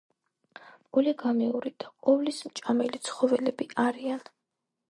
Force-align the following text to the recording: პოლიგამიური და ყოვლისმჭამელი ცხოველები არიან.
პოლიგამიური 0.97 1.71
და 1.83 1.91
ყოვლისმჭამელი 2.07 3.03
ცხოველები 3.09 3.69
არიან. 3.87 4.25